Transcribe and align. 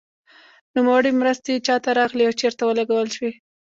نوموړې 0.75 1.11
مرستې 1.21 1.53
چا 1.67 1.75
ته 1.83 1.89
راغلې 1.99 2.23
او 2.27 2.33
چیرته 2.39 2.63
ولګول 2.65 3.07
شوې. 3.15 3.31